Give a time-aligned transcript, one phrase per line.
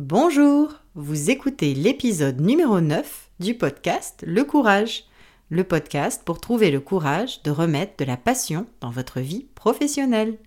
[0.00, 5.06] Bonjour, vous écoutez l'épisode numéro 9 du podcast Le Courage,
[5.50, 10.38] le podcast pour trouver le courage de remettre de la passion dans votre vie professionnelle.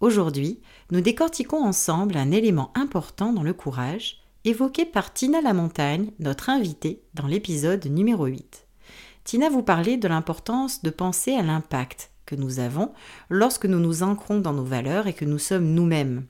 [0.00, 0.60] Aujourd'hui,
[0.90, 7.00] nous décortiquons ensemble un élément important dans le courage, évoqué par Tina Lamontagne, notre invitée
[7.14, 8.66] dans l'épisode numéro 8.
[9.24, 12.92] Tina vous parlait de l'importance de penser à l'impact que nous avons
[13.30, 16.26] lorsque nous nous ancrons dans nos valeurs et que nous sommes nous-mêmes.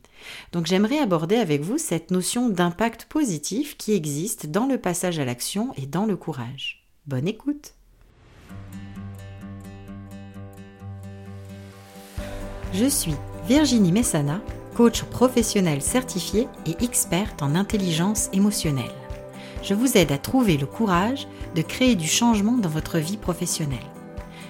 [0.53, 5.25] Donc j'aimerais aborder avec vous cette notion d'impact positif qui existe dans le passage à
[5.25, 6.85] l'action et dans le courage.
[7.07, 7.75] Bonne écoute
[12.73, 13.15] Je suis
[13.47, 14.41] Virginie Messana,
[14.75, 18.85] coach professionnel certifié et experte en intelligence émotionnelle.
[19.63, 23.79] Je vous aide à trouver le courage de créer du changement dans votre vie professionnelle.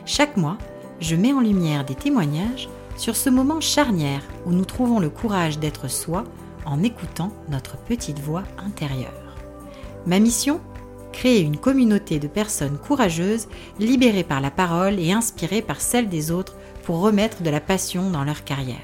[0.04, 0.58] Chaque mois,
[1.00, 5.58] je mets en lumière des témoignages sur ce moment charnière où nous trouvons le courage
[5.58, 6.24] d'être soi
[6.64, 9.36] en écoutant notre petite voix intérieure.
[10.06, 10.60] Ma mission
[11.12, 13.48] Créer une communauté de personnes courageuses,
[13.78, 18.10] libérées par la parole et inspirées par celle des autres pour remettre de la passion
[18.10, 18.76] dans leur carrière.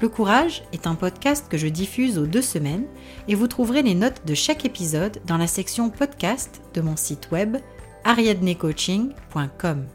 [0.00, 2.86] Le Courage est un podcast que je diffuse aux deux semaines
[3.28, 7.30] et vous trouverez les notes de chaque épisode dans la section podcast de mon site
[7.30, 7.58] web
[8.04, 9.86] ariadnecoaching.com.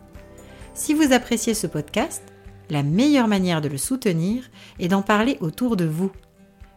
[0.78, 2.22] Si vous appréciez ce podcast,
[2.70, 4.44] la meilleure manière de le soutenir
[4.80, 6.12] est d'en parler autour de vous.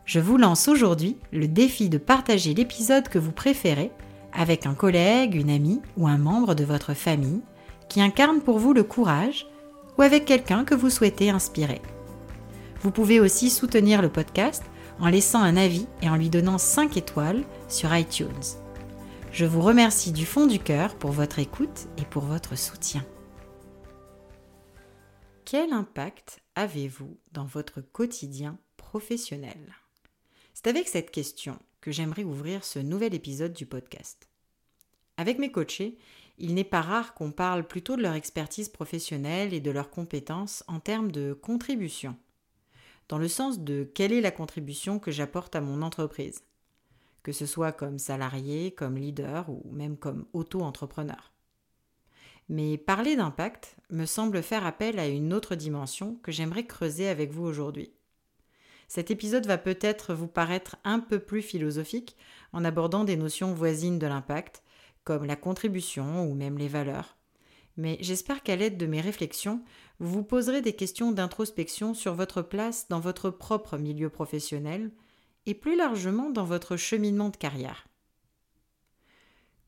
[0.07, 3.93] Je vous lance aujourd'hui le défi de partager l'épisode que vous préférez
[4.33, 7.43] avec un collègue, une amie ou un membre de votre famille
[7.91, 9.47] qui incarne pour vous le courage
[9.99, 11.83] ou avec quelqu'un que vous souhaitez inspirer.
[12.81, 14.63] Vous pouvez aussi soutenir le podcast
[14.99, 18.57] en laissant un avis et en lui donnant 5 étoiles sur iTunes.
[19.31, 23.05] Je vous remercie du fond du cœur pour votre écoute et pour votre soutien.
[25.51, 29.75] Quel impact avez-vous dans votre quotidien professionnel?
[30.55, 34.29] C'est avec cette question que j'aimerais ouvrir ce nouvel épisode du podcast.
[35.17, 35.99] Avec mes coachés,
[36.39, 40.63] il n'est pas rare qu'on parle plutôt de leur expertise professionnelle et de leurs compétences
[40.69, 42.17] en termes de contribution,
[43.09, 46.45] dans le sens de quelle est la contribution que j'apporte à mon entreprise,
[47.25, 51.33] que ce soit comme salarié, comme leader ou même comme auto-entrepreneur.
[52.51, 57.31] Mais parler d'impact me semble faire appel à une autre dimension que j'aimerais creuser avec
[57.31, 57.93] vous aujourd'hui.
[58.89, 62.17] Cet épisode va peut-être vous paraître un peu plus philosophique
[62.53, 64.65] en abordant des notions voisines de l'impact,
[65.05, 67.17] comme la contribution ou même les valeurs.
[67.77, 69.63] Mais j'espère qu'à l'aide de mes réflexions,
[70.01, 74.91] vous vous poserez des questions d'introspection sur votre place dans votre propre milieu professionnel
[75.47, 77.87] et plus largement dans votre cheminement de carrière.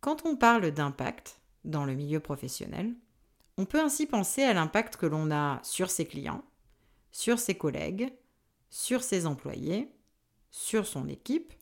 [0.00, 2.94] Quand on parle d'impact, dans le milieu professionnel,
[3.58, 6.44] on peut ainsi penser à l'impact que l'on a sur ses clients,
[7.10, 8.12] sur ses collègues,
[8.70, 9.92] sur ses employés,
[10.50, 11.52] sur son équipe,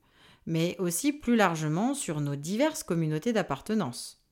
[0.47, 4.25] mais aussi plus largement sur nos diverses communautés d'appartenance.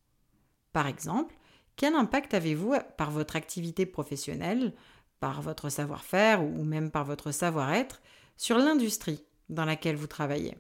[0.73, 1.35] Par exemple,
[1.77, 4.75] quel impact avez-vous par votre activité professionnelle,
[5.21, 8.01] par votre savoir-faire ou même par votre savoir-être
[8.37, 10.57] sur l'industrie dans laquelle vous travaillez?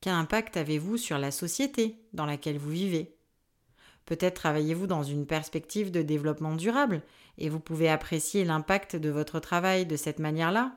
[0.00, 3.17] Quel impact avez-vous sur la société dans laquelle vous vivez?
[4.08, 7.02] Peut-être travaillez-vous dans une perspective de développement durable
[7.36, 10.72] et vous pouvez apprécier l'impact de votre travail de cette manière-là.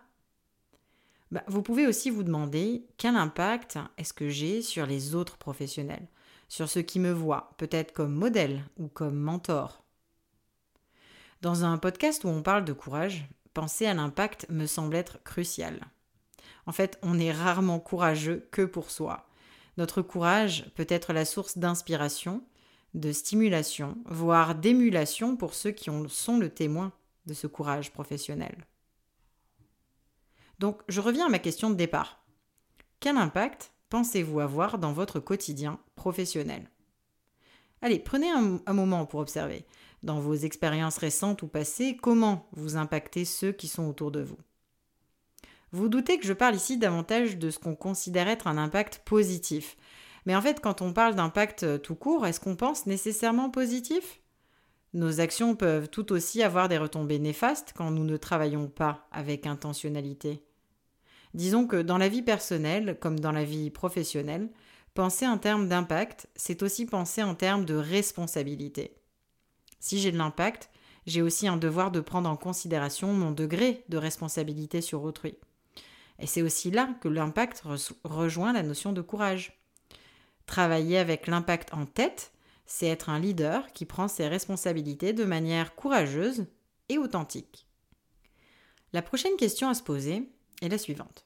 [1.32, 6.10] Bah, vous pouvez aussi vous demander quel impact est-ce que j'ai sur les autres professionnels,
[6.50, 9.82] sur ceux qui me voient, peut-être comme modèle ou comme mentor.
[11.42, 15.80] Dans un podcast où on parle de courage, penser à l'impact me semble être crucial.
[16.66, 19.26] En fait, on est rarement courageux que pour soi.
[19.78, 22.44] Notre courage peut être la source d'inspiration,
[22.94, 26.92] de stimulation, voire d'émulation pour ceux qui en sont le témoin
[27.26, 28.66] de ce courage professionnel.
[30.60, 32.24] Donc, je reviens à ma question de départ.
[33.00, 36.70] Quel impact pensez-vous avoir dans votre quotidien professionnel?
[37.82, 39.66] Allez, prenez un, un, moment pour observer,
[40.04, 44.38] dans vos expériences récentes ou passées, comment vous impactez ceux qui sont autour de vous?
[45.72, 49.78] Vous doutez que je parle ici davantage de ce qu'on considère être un impact positif,
[50.26, 54.22] mais en fait, quand on parle d'impact euh, tout court, est-ce qu'on pense nécessairement positif?
[54.94, 59.48] Nos actions peuvent tout aussi avoir des retombées néfastes quand nous ne travaillons pas avec
[59.48, 60.44] intentionnalité.
[61.34, 64.50] Disons que dans la vie personnelle, comme dans la vie professionnelle,
[64.94, 68.98] penser en termes d'impact, c'est aussi penser en termes de responsabilité.
[69.80, 70.70] Si j'ai de l'impact,
[71.08, 75.38] j'ai aussi un devoir de prendre en considération mon degré de responsabilité sur autrui.
[76.20, 77.64] Et c'est aussi là que l'impact
[78.04, 79.61] rejoint la notion de courage.
[80.46, 82.32] Travailler avec l'impact en tête,
[82.66, 86.46] c'est être un leader qui prend ses responsabilités de manière courageuse
[86.90, 87.68] et authentique.
[88.94, 90.30] La prochaine question à se poser
[90.62, 91.26] est la suivante.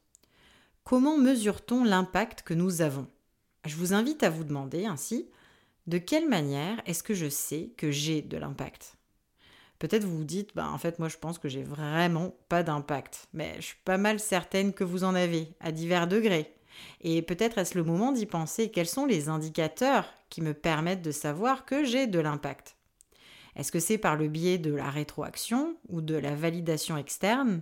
[0.84, 3.08] comment mesure-t-on l'impact que nous avons?
[3.66, 5.28] Je vous invite à vous demander ainsi,
[5.88, 8.98] de quelle manière est-ce que je sais que j'ai de l'impact?
[9.80, 13.28] Peut-être vous vous dites, bah, en fait, moi je pense que j'ai vraiment pas d'impact.
[13.34, 16.56] Mais je suis pas mal certaine que vous en avez, à divers degrés.
[17.01, 21.12] Et peut-être est-ce le moment d'y penser quels sont les indicateurs qui me permettent de
[21.12, 22.75] savoir que j'ai de l'impact?
[23.56, 27.62] Est-ce que c'est par le biais de la rétroaction ou de la validation externe?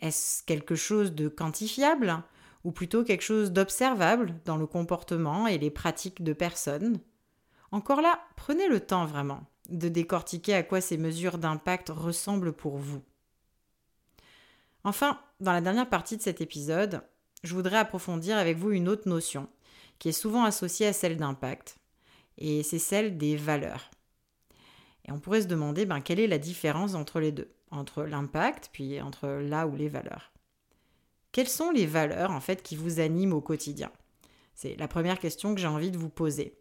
[0.00, 2.22] Est-ce quelque chose de quantifiable
[2.64, 7.00] ou plutôt quelque chose d'observable dans le comportement et les pratiques de personnes?
[7.70, 12.76] Encore là, prenez le temps vraiment de décortiquer à quoi ces mesures d'impact ressemblent pour
[12.76, 13.02] vous.
[14.84, 17.02] Enfin, dans la dernière partie de cet épisode,
[17.42, 19.48] je voudrais approfondir avec vous une autre notion
[19.98, 21.76] qui est souvent associée à celle d'impact,
[22.38, 23.90] et c'est celle des valeurs.
[25.06, 28.70] Et on pourrait se demander ben, quelle est la différence entre les deux, entre l'impact
[28.72, 30.32] puis entre là ou les valeurs.
[31.32, 33.90] Quelles sont les valeurs en fait qui vous animent au quotidien?
[34.54, 36.58] C'est la première question que j'ai envie de vous poser.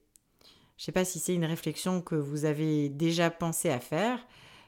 [0.77, 4.25] Je ne sais pas si c'est une réflexion que vous avez déjà pensé à faire,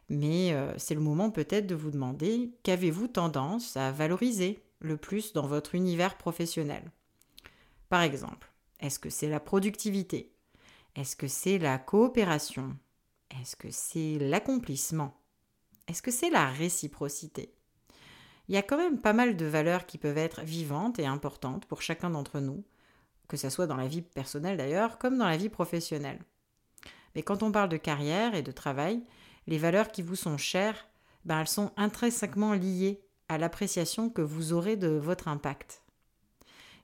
[0.10, 4.60] mais euh, c'est le moment peut-être de vous demander qu'avez-vous tendance à valoriser?
[4.84, 6.92] Le plus dans votre univers professionnel.
[7.90, 10.36] Par exemple, est-ce que c'est la productivité?
[10.96, 12.78] Est-ce que c'est la coopération?
[13.32, 15.18] Est-ce que c'est l'accomplissement?
[15.88, 17.56] Est-ce que c'est la réciprocité?
[18.48, 21.66] Il y a quand même pas mal de valeurs qui peuvent être vivantes et importantes
[21.66, 22.66] pour chacun d'entre nous,
[23.30, 26.22] que ce soit dans la vie personnelle d'ailleurs, comme dans la vie professionnelle.
[27.16, 29.02] Mais quand on parle de carrière et de travail,
[29.48, 30.88] les valeurs qui vous sont chères,
[31.24, 35.84] ben elles sont intrinsèquement liées à l'appréciation que vous aurez de votre impact.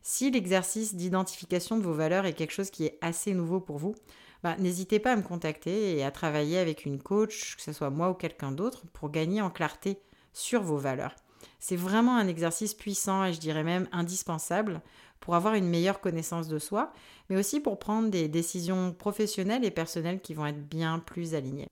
[0.02, 3.96] Si l'exercice d'identification de vos valeurs est quelque chose qui est assez nouveau pour vous,
[4.44, 7.90] ben, n'hésitez pas à me contacter et à travailler avec une coach, que ce soit
[7.90, 10.00] moi ou quelqu'un d'autre, pour gagner en clarté
[10.32, 11.16] sur vos valeurs.
[11.60, 14.82] C'est vraiment un exercice puissant et je dirais même indispensable
[15.20, 16.94] pour avoir une meilleure connaissance de soi,
[17.30, 21.68] mais aussi pour prendre des décisions professionnelles et personnelles qui vont être bien plus alignées.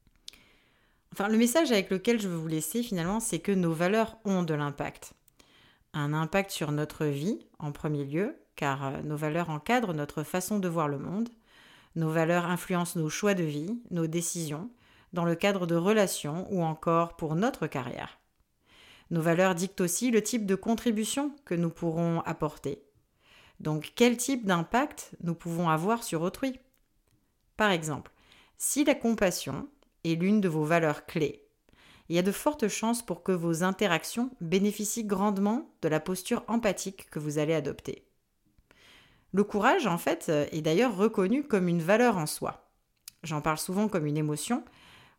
[1.13, 4.43] Enfin, le message avec lequel je veux vous laisser finalement, c'est que nos valeurs ont
[4.43, 5.13] de l'impact.
[5.93, 10.59] Un impact sur notre vie, en premier lieu, car euh, nos valeurs encadrent notre façon
[10.59, 11.29] de voir le monde.
[11.95, 14.69] Nos valeurs influencent nos choix de vie, nos décisions,
[15.13, 18.19] dans le cadre de relations ou encore pour notre carrière.
[19.09, 22.83] Nos valeurs dictent aussi le type de contribution que nous pourrons apporter,
[23.59, 26.59] donc quel type d'impact nous pouvons avoir sur autrui?
[27.55, 28.11] Par exemple,
[28.57, 29.67] si la compassion
[30.03, 31.47] est l'une de vos valeurs clés,
[32.09, 36.43] il y a de fortes chances pour que vos interactions bénéficient grandement de la posture
[36.47, 38.07] empathique que vous allez adopter.
[39.33, 42.71] Le courage, en fait, est d'ailleurs reconnu comme une valeur en soi.
[43.23, 44.63] J'en parle souvent comme une émotion,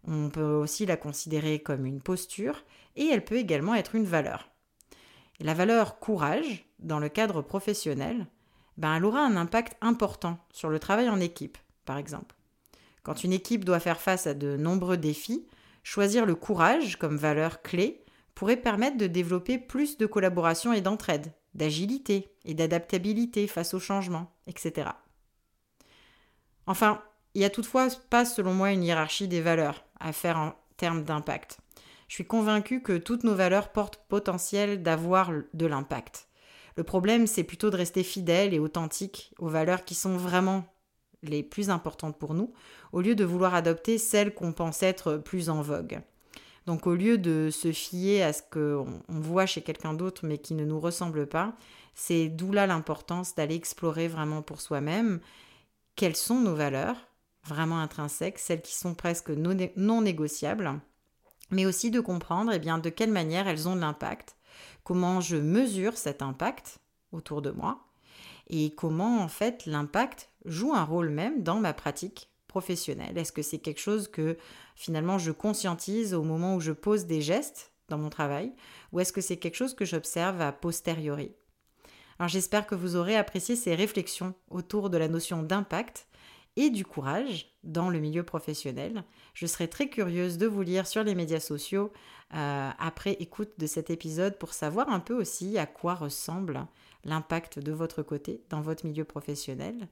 [0.06, 2.64] on peut aussi la considérer comme une posture,
[2.96, 4.48] et elle peut également être une valeur.
[5.40, 8.26] la valeur courage dans le cadre professionnel,
[8.76, 12.37] ben, elle aura un impact important sur le travail en équipe, par exemple.
[13.08, 15.46] Quand une équipe doit faire face à de nombreux défis,
[15.82, 21.32] choisir le courage comme valeur clé pourrait permettre de développer plus de collaboration et d'entraide,
[21.54, 24.90] d'agilité et d'adaptabilité face aux changements, etc.
[26.66, 27.00] Enfin,
[27.32, 31.02] il n'y a toutefois pas, selon moi, une hiérarchie des valeurs à faire en termes
[31.02, 31.60] d'impact.
[32.08, 36.28] Je suis convaincue que toutes nos valeurs portent potentiel d'avoir de l'impact.
[36.76, 40.66] Le problème, c'est plutôt de rester fidèle et authentique aux valeurs qui sont vraiment
[41.22, 42.52] les plus importantes pour nous,
[42.92, 46.00] au lieu de vouloir adopter celles qu'on pense être plus en vogue.
[46.66, 50.54] Donc au lieu de se fier à ce qu'on voit chez quelqu'un d'autre mais qui
[50.54, 51.54] ne nous ressemble pas,
[51.94, 55.20] c'est d'où là l'importance d'aller explorer vraiment pour soi-même
[55.96, 56.96] quelles sont nos valeurs,
[57.44, 60.80] vraiment intrinsèques, celles qui sont presque non négociables,
[61.50, 64.36] mais aussi de comprendre eh bien, de quelle manière elles ont de l'impact
[64.88, 66.78] comment je mesure cet impact
[67.12, 67.78] autour de moi
[68.48, 73.16] et comment en fait l'impact joue un rôle même dans ma pratique professionnelle.
[73.18, 74.36] Est-ce que c'est quelque chose que
[74.74, 78.52] finalement je conscientise au moment où je pose des gestes dans mon travail
[78.92, 81.32] ou est-ce que c'est quelque chose que j'observe a posteriori?
[82.18, 86.08] Alors j'espère que vous aurez apprécié ces réflexions autour de la notion d'impact
[86.56, 89.04] et du courage dans le milieu professionnel.
[89.32, 91.92] Je serais très curieuse de vous lire sur les médias sociaux
[92.34, 96.66] euh, après écoute de cet épisode pour savoir un peu aussi à quoi ressemble
[97.04, 99.88] l'impact de votre côté dans votre milieu professionnel.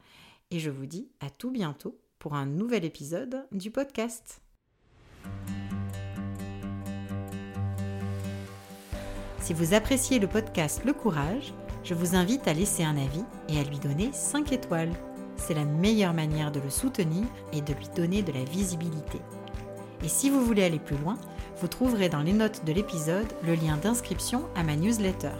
[0.52, 4.40] Et je vous dis à tout bientôt pour un nouvel épisode du podcast.
[9.40, 13.58] Si vous appréciez le podcast Le Courage, je vous invite à laisser un avis et
[13.58, 14.92] à lui donner 5 étoiles.
[15.36, 19.18] C'est la meilleure manière de le soutenir et de lui donner de la visibilité.
[20.04, 21.18] Et si vous voulez aller plus loin,
[21.60, 25.32] vous trouverez dans les notes de l'épisode le lien d'inscription à ma newsletter.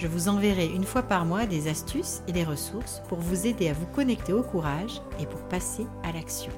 [0.00, 3.68] Je vous enverrai une fois par mois des astuces et des ressources pour vous aider
[3.68, 6.52] à vous connecter au courage et pour passer à l'action.